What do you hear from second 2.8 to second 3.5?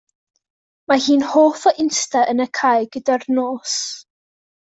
gyda'r